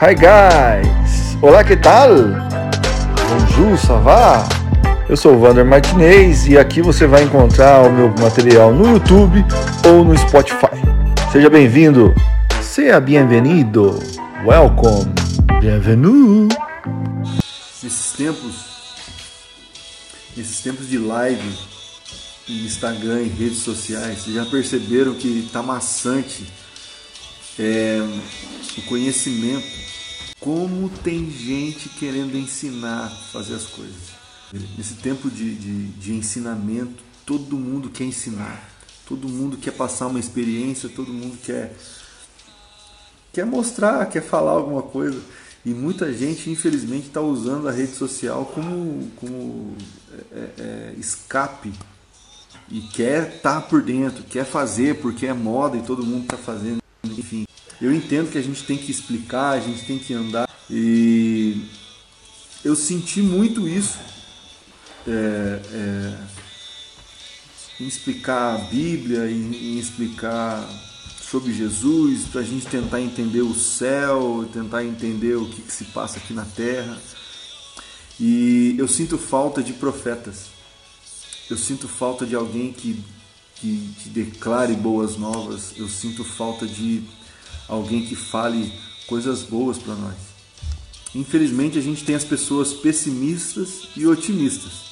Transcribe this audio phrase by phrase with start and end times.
[0.00, 1.36] Hi guys!
[1.42, 2.08] Olá, que tal?
[3.28, 4.48] Bonjour, ça va?
[5.08, 9.44] Eu sou o Vander Martinez e aqui você vai encontrar o meu material no YouTube
[9.84, 10.70] ou no Spotify.
[11.32, 12.14] Seja bem-vindo!
[12.62, 13.98] Seja bem-vindo!
[14.46, 15.12] Welcome!
[15.60, 16.46] Bienvenue!
[17.82, 18.54] Nesses tempos,
[20.36, 21.58] nesses tempos de live
[22.48, 26.46] em Instagram e redes sociais, vocês já perceberam que tá maçante
[27.58, 27.98] é,
[28.76, 29.87] o conhecimento
[30.40, 34.18] como tem gente querendo ensinar a fazer as coisas.
[34.76, 38.70] Nesse tempo de, de, de, ensinamento, todo mundo quer ensinar,
[39.06, 41.76] todo mundo quer passar uma experiência, todo mundo quer,
[43.32, 45.20] quer mostrar, quer falar alguma coisa.
[45.66, 49.76] E muita gente, infelizmente, está usando a rede social como, como
[50.32, 51.72] é, é, é escape
[52.70, 56.36] e quer estar tá por dentro, quer fazer porque é moda e todo mundo está
[56.36, 56.78] fazendo.
[57.04, 57.44] Enfim,
[57.80, 61.64] eu entendo que a gente tem que explicar, a gente tem que andar e
[62.64, 63.98] eu senti muito isso
[65.06, 66.18] é, é,
[67.80, 70.68] em explicar a Bíblia, em, em explicar
[71.20, 75.84] sobre Jesus, para a gente tentar entender o céu, tentar entender o que, que se
[75.86, 76.98] passa aqui na Terra.
[78.18, 80.46] E eu sinto falta de profetas.
[81.48, 83.02] Eu sinto falta de alguém que,
[83.56, 85.74] que, que declare boas novas.
[85.76, 87.04] Eu sinto falta de
[87.68, 88.72] alguém que fale
[89.06, 90.16] coisas boas para nós.
[91.14, 94.88] Infelizmente a gente tem as pessoas pessimistas e otimistas.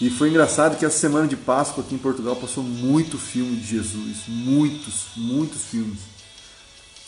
[0.00, 3.66] E foi engraçado que essa semana de Páscoa aqui em Portugal passou muito filme de
[3.66, 5.98] Jesus, muitos, muitos filmes,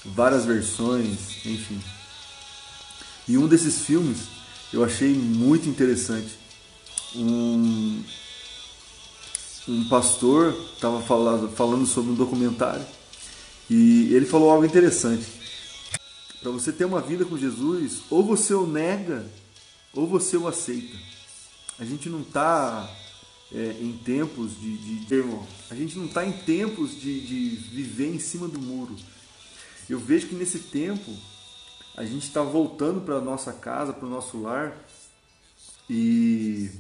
[0.05, 1.81] várias versões, enfim.
[3.27, 4.19] E um desses filmes
[4.73, 6.39] eu achei muito interessante.
[7.15, 8.03] Um,
[9.69, 12.85] um pastor estava falando sobre um documentário
[13.69, 15.27] e ele falou algo interessante.
[16.41, 19.25] Para você ter uma vida com Jesus, ou você o nega,
[19.93, 20.97] ou você o aceita.
[21.79, 22.89] A gente não está
[23.53, 25.25] é, em tempos de, de,
[25.71, 28.97] a gente não está em tempos de, de viver em cima do muro.
[29.89, 31.15] Eu vejo que nesse tempo
[31.97, 34.75] a gente está voltando para nossa casa, para o nosso lar
[35.89, 36.71] e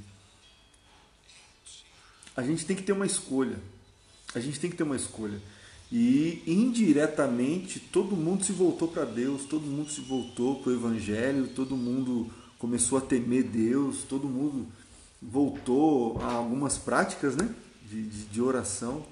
[2.34, 3.59] a gente tem que ter uma escolha.
[4.34, 5.41] A gente tem que ter uma escolha.
[5.94, 11.48] E indiretamente todo mundo se voltou para Deus, todo mundo se voltou para o Evangelho,
[11.48, 14.66] todo mundo começou a temer Deus, todo mundo
[15.20, 17.54] voltou a algumas práticas né,
[17.91, 19.04] de, de, de oração.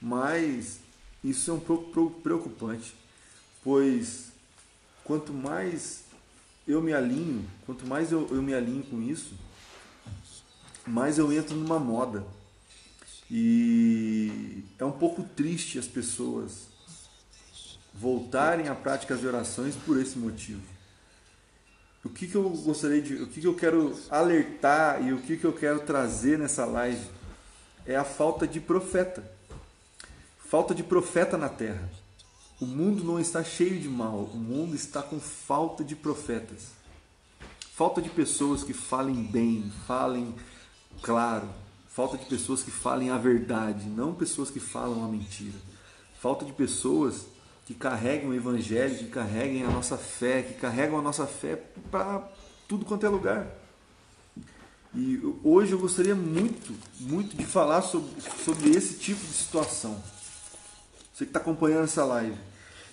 [0.00, 0.80] Mas
[1.22, 2.94] isso é um pouco preocupante,
[3.62, 4.32] pois
[5.04, 6.04] quanto mais
[6.66, 9.34] eu me alinho, quanto mais eu, eu me alinho com isso,
[10.86, 12.24] mais eu entro numa moda.
[13.30, 16.68] E é um pouco triste as pessoas
[17.92, 20.62] voltarem à prática de orações por esse motivo.
[22.04, 23.14] O que, que eu gostaria de.
[23.14, 27.06] O que, que eu quero alertar e o que, que eu quero trazer nessa live
[27.86, 29.24] é a falta de profeta.
[30.38, 31.88] Falta de profeta na terra.
[32.60, 36.72] O mundo não está cheio de mal, o mundo está com falta de profetas.
[37.74, 40.34] Falta de pessoas que falem bem, falem
[41.02, 41.48] claro,
[41.94, 45.56] Falta de pessoas que falem a verdade, não pessoas que falam a mentira.
[46.20, 47.26] Falta de pessoas
[47.64, 51.54] que carreguem o evangelho, que carreguem a nossa fé, que carregam a nossa fé
[51.92, 52.28] para
[52.66, 53.46] tudo quanto é lugar.
[54.92, 58.10] E hoje eu gostaria muito, muito de falar sobre,
[58.44, 59.94] sobre esse tipo de situação.
[61.12, 62.36] Você que está acompanhando essa live.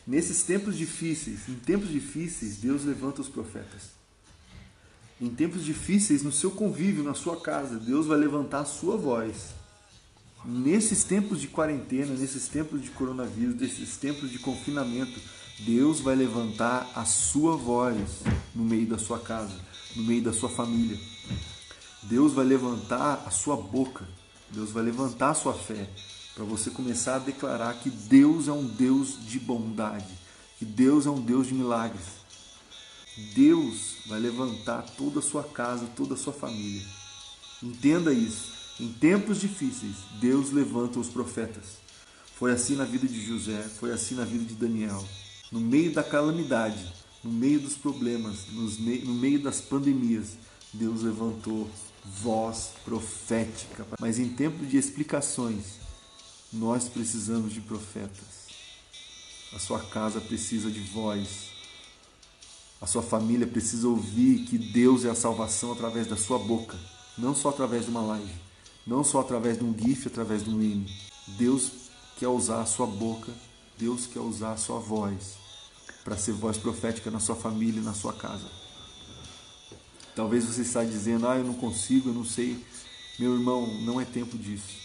[0.06, 4.00] Nesses tempos difíceis, em tempos difíceis, Deus levanta os profetas.
[5.22, 9.54] Em tempos difíceis, no seu convívio, na sua casa, Deus vai levantar a sua voz.
[10.44, 15.20] Nesses tempos de quarentena, nesses tempos de coronavírus, nesses tempos de confinamento,
[15.60, 18.24] Deus vai levantar a sua voz
[18.56, 19.54] no meio da sua casa,
[19.96, 20.98] no meio da sua família.
[22.02, 24.08] Deus vai levantar a sua boca,
[24.50, 25.88] Deus vai levantar a sua fé,
[26.34, 30.18] para você começar a declarar que Deus é um Deus de bondade,
[30.58, 32.21] que Deus é um Deus de milagres,
[33.34, 36.86] Deus vai levantar toda a sua casa, toda a sua família.
[37.62, 38.52] Entenda isso.
[38.80, 41.80] Em tempos difíceis, Deus levanta os profetas.
[42.36, 45.08] Foi assim na vida de José, foi assim na vida de Daniel.
[45.52, 46.92] No meio da calamidade,
[47.24, 50.30] no meio dos problemas, no meio das pandemias,
[50.74, 51.70] Deus levantou
[52.04, 53.86] voz profética.
[54.00, 55.80] Mas em tempo de explicações,
[56.52, 58.42] nós precisamos de profetas.
[59.54, 61.51] A sua casa precisa de voz
[62.82, 66.76] a sua família precisa ouvir que Deus é a salvação através da sua boca,
[67.16, 68.34] não só através de uma live,
[68.88, 70.88] não só através de um gif, através de um hino.
[71.38, 71.72] Deus
[72.18, 73.32] quer usar a sua boca,
[73.78, 75.38] Deus quer usar a sua voz
[76.04, 78.48] para ser voz profética na sua família e na sua casa.
[80.16, 82.66] Talvez você está dizendo, ah, eu não consigo, eu não sei.
[83.20, 84.82] Meu irmão, não é tempo disso.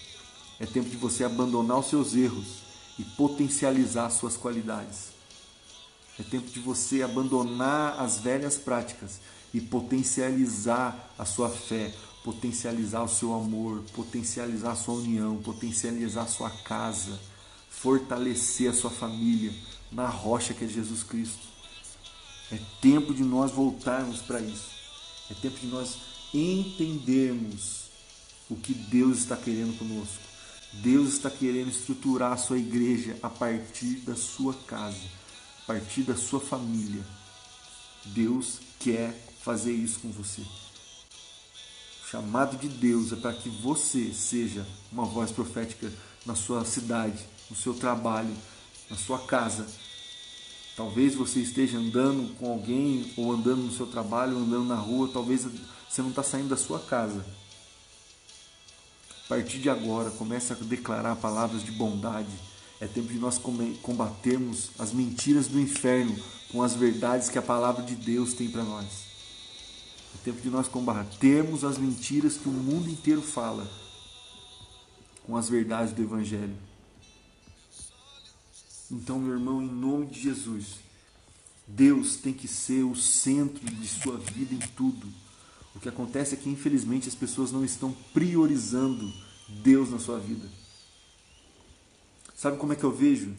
[0.60, 2.58] É tempo de você abandonar os seus erros
[2.99, 5.15] e potencializar as suas qualidades.
[6.18, 9.20] É tempo de você abandonar as velhas práticas
[9.52, 16.26] e potencializar a sua fé, potencializar o seu amor, potencializar a sua união, potencializar a
[16.26, 17.18] sua casa,
[17.68, 19.52] fortalecer a sua família
[19.92, 21.46] na rocha que é Jesus Cristo.
[22.50, 24.70] É tempo de nós voltarmos para isso.
[25.30, 25.98] É tempo de nós
[26.32, 27.86] entendermos
[28.48, 30.26] o que Deus está querendo conosco.
[30.72, 35.00] Deus está querendo estruturar a sua igreja a partir da sua casa,
[35.66, 37.04] partir da sua família.
[38.04, 40.42] Deus quer fazer isso com você.
[40.42, 45.92] O chamado de Deus é para que você seja uma voz profética
[46.24, 47.18] na sua cidade,
[47.50, 48.32] no seu trabalho,
[48.88, 49.66] na sua casa.
[50.76, 55.10] Talvez você esteja andando com alguém, ou andando no seu trabalho, ou andando na rua,
[55.12, 55.44] talvez
[55.88, 57.24] você não está saindo da sua casa.
[59.24, 62.30] A partir de agora, comece a declarar palavras de bondade.
[62.81, 63.38] É tempo de nós
[63.82, 66.14] combatermos as mentiras do inferno
[66.50, 69.06] com as verdades que a palavra de Deus tem para nós.
[70.14, 73.70] É tempo de nós combatermos as mentiras que o mundo inteiro fala
[75.26, 76.56] com as verdades do Evangelho.
[78.90, 80.76] Então, meu irmão, em nome de Jesus,
[81.67, 85.08] Deus tem que ser o centro de sua vida em tudo.
[85.75, 89.12] O que acontece é que, infelizmente, as pessoas não estão priorizando
[89.49, 90.49] Deus na sua vida.
[92.36, 93.34] Sabe como é que eu vejo?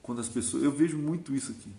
[0.00, 0.62] Quando as pessoas.
[0.62, 1.72] Eu vejo muito isso aqui.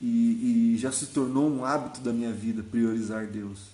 [0.00, 3.68] E, e já se tornou um hábito da minha vida priorizar Deus.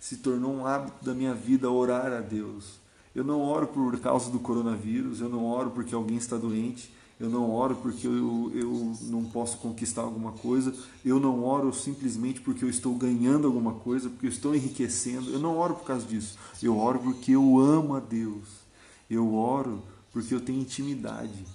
[0.00, 2.80] Se tornou um hábito da minha vida orar a Deus.
[3.14, 7.28] Eu não oro por causa do coronavírus, eu não oro porque alguém está doente, eu
[7.28, 10.72] não oro porque eu, eu não posso conquistar alguma coisa,
[11.04, 15.40] eu não oro simplesmente porque eu estou ganhando alguma coisa, porque eu estou enriquecendo, eu
[15.40, 18.46] não oro por causa disso, eu oro porque eu amo a Deus,
[19.10, 19.82] eu oro
[20.18, 21.46] porque eu tenho intimidade.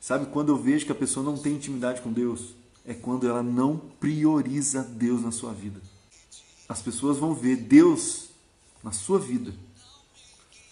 [0.00, 2.54] Sabe quando eu vejo que a pessoa não tem intimidade com Deus?
[2.86, 5.78] É quando ela não prioriza Deus na sua vida.
[6.66, 8.30] As pessoas vão ver Deus
[8.82, 9.52] na sua vida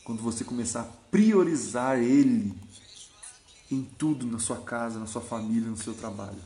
[0.03, 2.55] quando você começar a priorizar Ele
[3.71, 6.41] em tudo na sua casa, na sua família, no seu trabalho.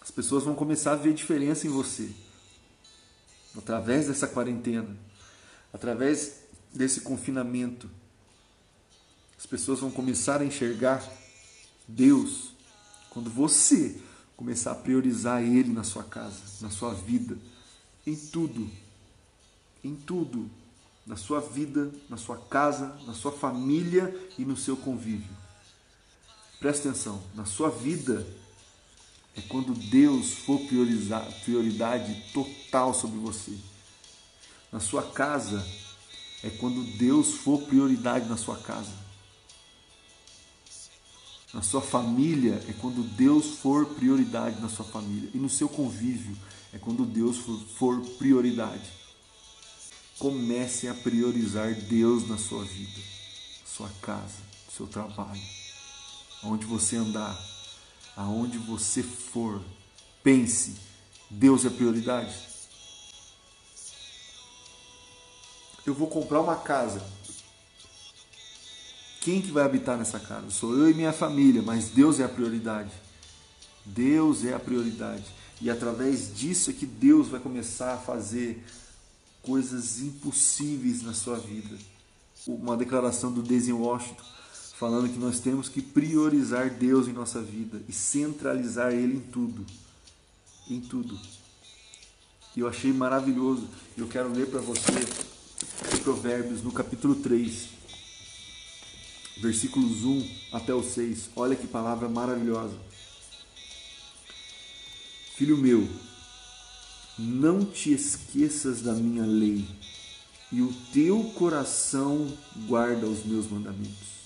[0.00, 2.08] As pessoas vão começar a ver diferença em você
[3.56, 4.96] através dessa quarentena,
[5.72, 7.97] através desse confinamento.
[9.38, 11.02] As pessoas vão começar a enxergar
[11.86, 12.52] Deus
[13.08, 13.96] quando você
[14.36, 17.38] começar a priorizar Ele na sua casa, na sua vida,
[18.04, 18.68] em tudo,
[19.84, 20.50] em tudo,
[21.06, 25.30] na sua vida, na sua casa, na sua família e no seu convívio.
[26.58, 28.26] Presta atenção, na sua vida
[29.36, 33.56] é quando Deus for priorizar, prioridade total sobre você.
[34.72, 35.64] Na sua casa
[36.42, 39.07] é quando Deus for prioridade na sua casa.
[41.58, 45.28] Na sua família é quando Deus for prioridade na sua família.
[45.34, 46.38] E no seu convívio
[46.72, 48.88] é quando Deus for, for prioridade.
[50.20, 53.00] Comece a priorizar Deus na sua vida,
[53.66, 54.36] sua casa,
[54.72, 55.42] seu trabalho
[56.44, 57.36] aonde você andar,
[58.16, 59.60] aonde você for,
[60.22, 60.76] pense,
[61.28, 62.36] Deus é prioridade.
[65.84, 67.17] Eu vou comprar uma casa.
[69.28, 70.48] Quem que vai habitar nessa casa?
[70.48, 72.90] Sou eu e minha família, mas Deus é a prioridade.
[73.84, 75.26] Deus é a prioridade.
[75.60, 78.64] E através disso é que Deus vai começar a fazer
[79.42, 81.76] coisas impossíveis na sua vida.
[82.46, 84.24] Uma declaração do Denzel Washington
[84.78, 89.66] falando que nós temos que priorizar Deus em nossa vida e centralizar Ele em tudo.
[90.70, 91.20] Em tudo.
[92.56, 93.68] E eu achei maravilhoso.
[93.94, 94.94] Eu quero ler para você
[96.02, 97.76] Provérbios no capítulo 3,
[99.40, 101.30] versículos 1 até o 6.
[101.36, 102.76] Olha que palavra maravilhosa.
[105.36, 105.88] Filho meu,
[107.18, 109.64] não te esqueças da minha lei,
[110.50, 114.18] e o teu coração guarda os meus mandamentos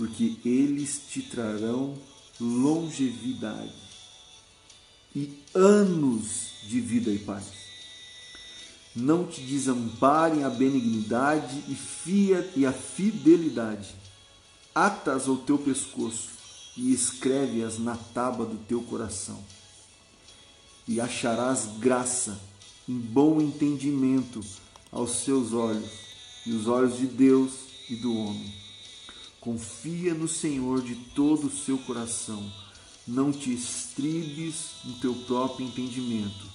[0.00, 1.94] porque eles te trarão
[2.40, 3.70] longevidade
[5.14, 7.69] e anos de vida e paz.
[8.94, 11.62] Não te desamparem a benignidade
[12.56, 13.94] e, a fidelidade.
[14.74, 16.30] Atas ao teu pescoço
[16.76, 19.38] e escreve-as na tábua do teu coração.
[20.88, 22.40] E acharás graça
[22.88, 24.40] em bom entendimento
[24.90, 25.90] aos seus olhos
[26.44, 27.52] e os olhos de Deus
[27.88, 28.60] e do homem
[29.40, 32.52] Confia no Senhor de todo o seu coração.
[33.08, 36.46] Não te estribes no teu próprio entendimento.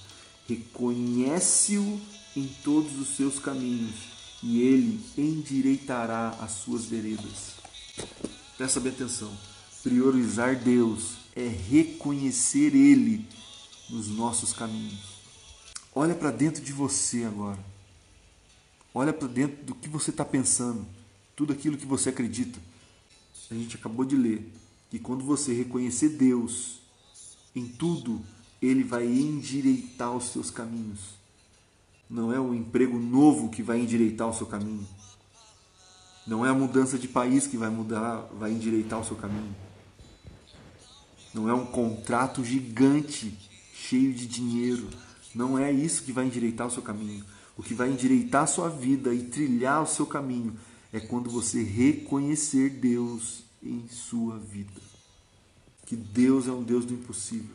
[0.48, 2.00] Reconhece-o
[2.36, 3.96] em todos os seus caminhos
[4.44, 7.56] e ele endireitará as suas veredas.
[8.58, 9.36] Presta bem atenção.
[9.82, 13.28] Priorizar Deus é reconhecer Ele
[13.90, 15.16] nos nossos caminhos.
[15.94, 17.64] Olha para dentro de você agora.
[18.94, 20.86] Olha para dentro do que você está pensando,
[21.36, 22.60] tudo aquilo que você acredita.
[23.52, 24.50] A gente acabou de ler
[24.90, 26.80] que quando você reconhecer Deus
[27.54, 28.22] em tudo,
[28.62, 31.15] Ele vai endireitar os seus caminhos.
[32.16, 34.88] Não é um emprego novo que vai endireitar o seu caminho.
[36.26, 39.54] Não é a mudança de país que vai mudar, vai endireitar o seu caminho.
[41.34, 43.38] Não é um contrato gigante
[43.74, 44.90] cheio de dinheiro.
[45.36, 47.22] Não é isso que vai endireitar o seu caminho.
[47.58, 50.58] O que vai endireitar a sua vida e trilhar o seu caminho
[50.94, 54.82] é quando você reconhecer Deus em sua vida.
[55.86, 57.54] Que Deus é um Deus do impossível.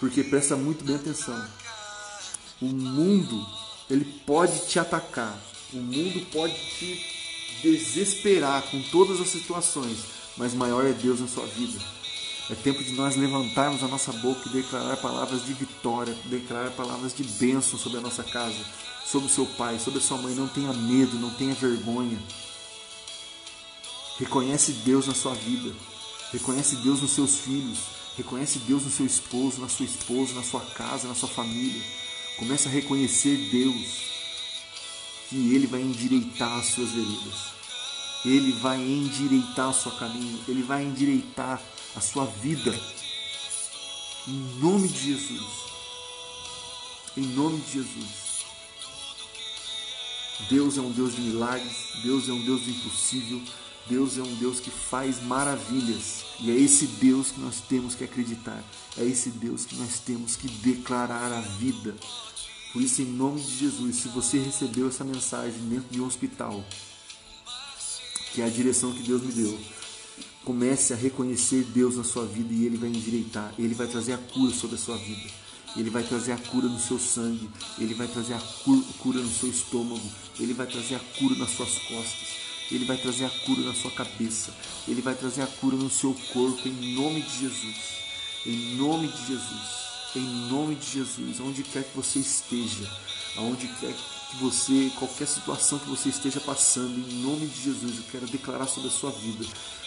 [0.00, 1.59] Porque presta muito bem atenção.
[2.60, 3.46] O mundo,
[3.88, 5.38] ele pode te atacar.
[5.72, 7.06] O mundo pode te
[7.62, 9.98] desesperar com todas as situações,
[10.36, 11.78] mas maior é Deus na sua vida.
[12.50, 17.14] É tempo de nós levantarmos a nossa boca e declarar palavras de vitória, declarar palavras
[17.14, 18.58] de bênção sobre a nossa casa,
[19.06, 20.34] sobre o seu pai, sobre a sua mãe.
[20.34, 22.18] Não tenha medo, não tenha vergonha.
[24.18, 25.72] Reconhece Deus na sua vida.
[26.32, 27.78] Reconhece Deus nos seus filhos.
[28.16, 31.82] Reconhece Deus no seu esposo, na sua esposa, na sua casa, na sua família.
[32.40, 34.00] Comece a reconhecer Deus,
[35.28, 37.50] que Ele vai endireitar as suas veredas.
[38.24, 40.42] Ele vai endireitar o seu caminho.
[40.48, 41.62] Ele vai endireitar
[41.94, 42.74] a sua vida.
[44.26, 45.48] Em nome de Jesus.
[47.14, 48.44] Em nome de Jesus.
[50.48, 51.76] Deus é um Deus de milagres.
[52.02, 53.42] Deus é um Deus do impossível.
[53.88, 56.24] Deus é um Deus que faz maravilhas.
[56.40, 58.62] E é esse Deus que nós temos que acreditar.
[58.96, 61.94] É esse Deus que nós temos que declarar a vida.
[62.72, 66.64] Por isso, em nome de Jesus, se você recebeu essa mensagem dentro de um hospital,
[68.32, 69.58] que é a direção que Deus me deu,
[70.44, 74.18] comece a reconhecer Deus na sua vida e Ele vai endireitar, Ele vai trazer a
[74.18, 75.30] cura sobre a sua vida.
[75.76, 79.48] Ele vai trazer a cura no seu sangue, Ele vai trazer a cura no seu
[79.48, 80.02] estômago,
[80.38, 82.28] Ele vai trazer a cura nas suas costas,
[82.70, 84.52] ele vai trazer a cura na sua cabeça.
[84.86, 87.76] Ele vai trazer a cura no seu corpo, em nome de Jesus.
[88.46, 89.90] Em nome de Jesus.
[90.14, 91.40] Em nome de Jesus.
[91.40, 92.88] Onde quer que você esteja,
[93.36, 98.04] aonde quer que você, qualquer situação que você esteja passando, em nome de Jesus, eu
[98.12, 99.44] quero declarar sobre a sua vida.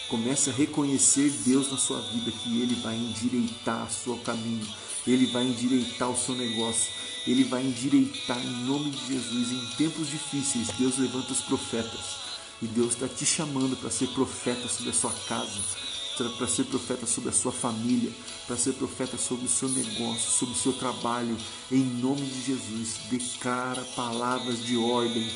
[0.08, 4.68] Comece a reconhecer Deus na sua vida, que Ele vai endireitar o seu caminho,
[5.06, 6.92] Ele vai endireitar o seu negócio,
[7.26, 9.50] Ele vai endireitar em nome de Jesus.
[9.50, 12.23] Em tempos difíceis, Deus levanta os profetas
[12.62, 15.60] e Deus está te chamando para ser profeta sobre a sua casa,
[16.38, 18.12] para ser profeta sobre a sua família,
[18.46, 21.36] para ser profeta sobre o seu negócio, sobre o seu trabalho.
[21.70, 25.28] Em nome de Jesus, declara palavras de ordem,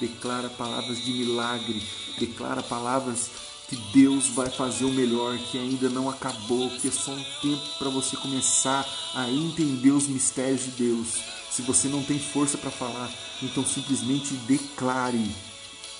[0.00, 1.82] declara palavras de milagre,
[2.18, 3.30] declara palavras
[3.68, 7.62] que Deus vai fazer o melhor, que ainda não acabou, que é só um tempo
[7.78, 11.08] para você começar a entender os mistérios de Deus.
[11.50, 13.10] Se você não tem força para falar,
[13.42, 15.51] então simplesmente declare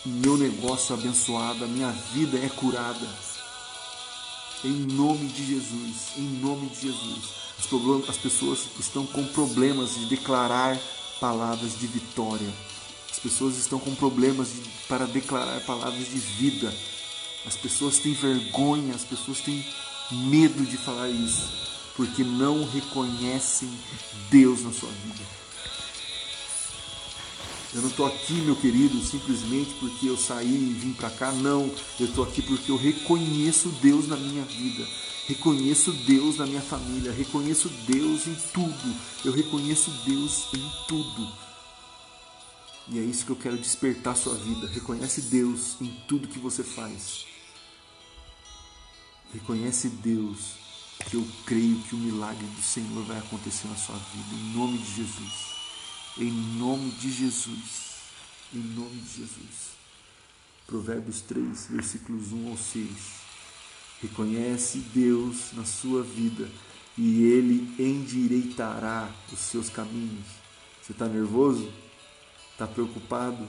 [0.04, 3.06] meu negócio é abençoado, a minha vida é curada.
[4.64, 7.42] Em nome de Jesus, em nome de Jesus.
[7.58, 10.76] As, as pessoas estão com problemas de declarar
[11.20, 12.52] palavras de vitória.
[13.10, 16.74] As pessoas estão com problemas de, para declarar palavras de vida.
[17.46, 19.64] As pessoas têm vergonha, as pessoas têm
[20.10, 21.48] medo de falar isso,
[21.96, 23.70] porque não reconhecem
[24.30, 25.41] Deus na sua vida.
[27.74, 31.32] Eu não estou aqui, meu querido, simplesmente porque eu saí e vim para cá.
[31.32, 34.86] Não, eu estou aqui porque eu reconheço Deus na minha vida.
[35.26, 37.12] Reconheço Deus na minha família.
[37.12, 38.96] Reconheço Deus em tudo.
[39.24, 41.32] Eu reconheço Deus em tudo.
[42.88, 44.66] E é isso que eu quero despertar sua vida.
[44.66, 47.24] Reconhece Deus em tudo que você faz.
[49.32, 50.60] Reconhece Deus
[51.08, 54.34] que eu creio que o milagre do Senhor vai acontecer na sua vida.
[54.34, 55.61] Em nome de Jesus.
[56.18, 57.92] Em nome de Jesus.
[58.52, 59.72] Em nome de Jesus.
[60.66, 62.88] Provérbios 3, versículos 1 ao 6.
[64.02, 66.50] Reconhece Deus na sua vida
[66.98, 70.26] e Ele endireitará os seus caminhos.
[70.82, 71.72] Você está nervoso?
[72.52, 73.46] Está preocupado?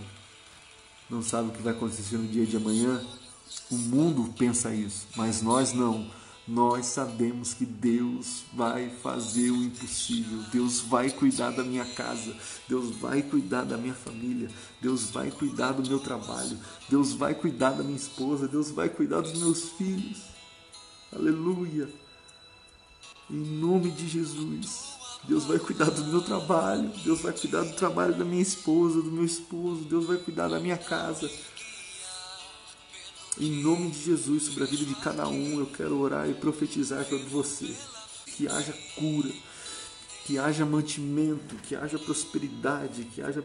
[1.09, 3.05] Não sabe o que vai acontecer no dia de amanhã?
[3.69, 6.09] O mundo pensa isso, mas nós não.
[6.47, 10.43] Nós sabemos que Deus vai fazer o impossível.
[10.51, 12.35] Deus vai cuidar da minha casa.
[12.67, 14.49] Deus vai cuidar da minha família.
[14.81, 16.57] Deus vai cuidar do meu trabalho.
[16.89, 18.45] Deus vai cuidar da minha esposa.
[18.45, 20.21] Deus vai cuidar dos meus filhos.
[21.15, 21.89] Aleluia.
[23.29, 24.93] Em nome de Jesus.
[25.23, 26.91] Deus vai cuidar do meu trabalho.
[27.05, 29.85] Deus vai cuidar do trabalho da minha esposa, do meu esposo.
[29.85, 31.31] Deus vai cuidar da minha casa.
[33.39, 37.03] Em nome de Jesus, sobre a vida de cada um, eu quero orar e profetizar
[37.03, 37.75] sobre você.
[38.27, 39.29] Que haja cura,
[40.25, 43.43] que haja mantimento, que haja prosperidade, que haja.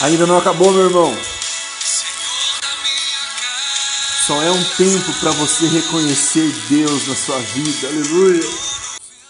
[0.00, 1.14] Ainda não acabou, meu irmão.
[4.26, 7.88] Só é um tempo para você reconhecer Deus na sua vida.
[7.88, 8.42] Aleluia.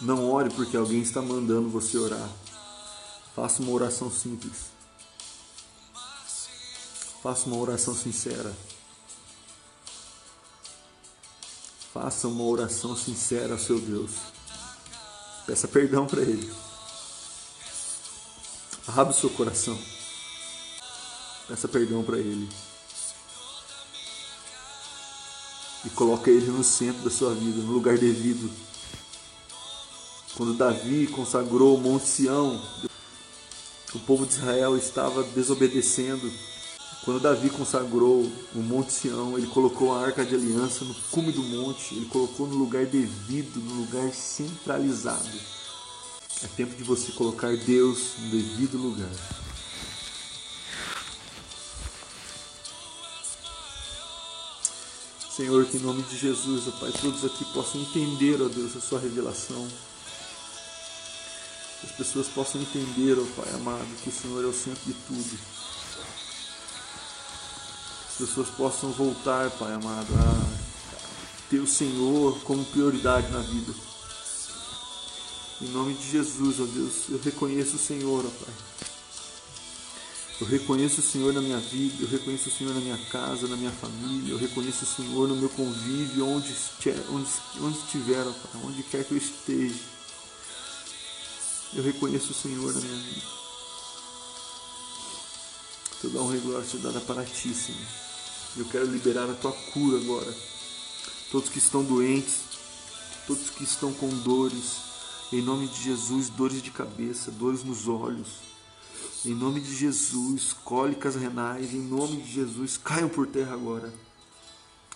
[0.01, 2.29] Não ore porque alguém está mandando você orar.
[3.35, 4.76] Faça uma oração simples.
[7.27, 8.57] Faça uma oração sincera.
[11.93, 14.13] Faça uma oração sincera ao seu Deus.
[15.45, 16.49] Peça perdão para Ele.
[18.87, 19.77] Abra o seu coração.
[21.49, 22.49] Peça perdão para Ele.
[25.85, 28.49] E coloque Ele no centro da sua vida, no lugar devido.
[30.37, 32.65] Quando Davi consagrou o Monte Sião,
[33.93, 36.33] o povo de Israel estava desobedecendo
[37.07, 41.41] quando Davi consagrou o Monte Sião, ele colocou a arca de aliança no cume do
[41.41, 45.31] monte, ele colocou no lugar devido, no lugar centralizado.
[46.43, 49.09] É tempo de você colocar Deus no devido lugar.
[55.31, 58.81] Senhor, que em nome de Jesus, ó Pai, todos aqui possam entender, ó Deus, a
[58.81, 59.65] sua revelação.
[61.81, 64.95] Que as pessoas possam entender, ó Pai amado, que o Senhor é o centro de
[65.07, 65.56] tudo
[68.17, 73.75] as pessoas possam voltar, Pai amado, a ter o Senhor como prioridade na vida.
[75.61, 78.55] Em nome de Jesus, ó Deus, eu reconheço o Senhor, ó Pai.
[80.41, 83.57] Eu reconheço o Senhor na minha vida, eu reconheço o Senhor na minha casa, na
[83.57, 86.55] minha família, eu reconheço o Senhor no meu convívio, onde,
[87.11, 87.31] onde,
[87.61, 89.81] onde estiver, ó Pai, onde quer que eu esteja.
[91.75, 93.27] Eu reconheço o Senhor na minha vida.
[96.01, 98.06] Toda honra e glória te dada para ti, Senhor.
[98.57, 100.35] Eu quero liberar a tua cura agora.
[101.31, 102.41] Todos que estão doentes,
[103.27, 104.79] todos que estão com dores,
[105.33, 108.47] em nome de Jesus, dores de cabeça, dores nos olhos.
[109.25, 113.93] Em nome de Jesus, cólicas renais, em nome de Jesus, caiam por terra agora.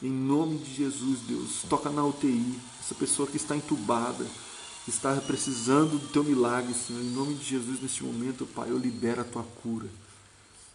[0.02, 4.24] Em nome de Jesus, Deus, toca na UTI, essa pessoa que está entubada,
[4.88, 7.02] está precisando do teu milagre, Senhor.
[7.02, 9.86] Em nome de Jesus, neste momento, Pai, eu libero a tua cura.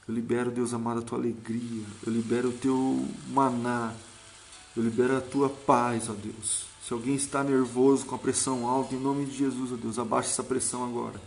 [0.07, 1.83] Eu libero, Deus amado, a tua alegria.
[2.05, 3.93] Eu libero o teu maná.
[4.77, 6.65] Eu libero a tua paz, ó Deus.
[6.85, 10.29] Se alguém está nervoso, com a pressão alta, em nome de Jesus, ó Deus, abaixe
[10.29, 11.19] essa pressão agora.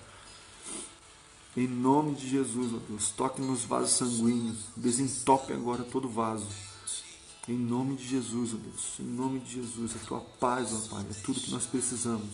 [1.57, 4.59] Em nome de Jesus, ó Deus, toque nos vasos sanguíneos.
[4.77, 6.47] Desentope agora todo vaso.
[7.49, 9.01] Em nome de Jesus, ó Deus.
[9.01, 12.29] Em nome de Jesus, a tua paz, ó Pai, é tudo que nós precisamos.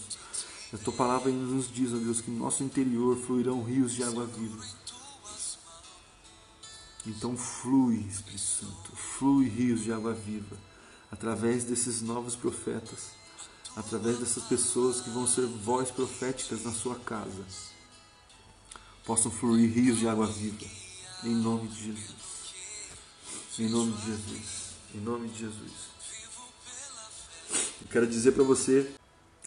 [0.74, 4.26] A tua palavra nos diz, ó Deus, que no nosso interior fluirão rios de água
[4.26, 4.62] viva.
[7.06, 10.56] Então flui, Espírito Santo, flui rios de água viva
[11.10, 13.10] através desses novos profetas,
[13.76, 17.44] através dessas pessoas que vão ser voz proféticas na sua casa.
[19.04, 20.64] Possam fluir rios de água viva,
[21.24, 22.14] em nome de Jesus.
[23.58, 24.70] Em nome de Jesus.
[24.94, 25.72] Em nome de Jesus.
[27.82, 28.90] Eu quero dizer para você,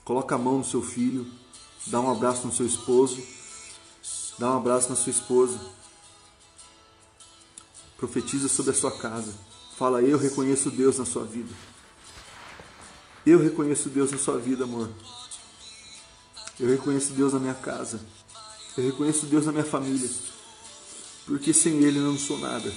[0.05, 1.29] coloca a mão no seu filho,
[1.87, 3.21] dá um abraço no seu esposo,
[4.37, 5.76] dá um abraço na sua esposa
[7.97, 9.33] Profetiza sobre a sua casa.
[9.77, 11.53] Fala, eu reconheço Deus na sua vida.
[13.25, 14.89] Eu reconheço Deus na sua vida, amor.
[16.60, 17.99] Eu reconheço Deus na minha casa.
[18.77, 20.10] Eu reconheço Deus na minha família.
[21.25, 22.73] Porque sem Ele eu não sou nada.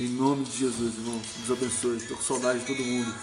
[0.00, 1.20] Em nome de Jesus, irmão.
[1.46, 1.96] Deus abençoe.
[1.98, 3.14] Estou com saudade de todo mundo.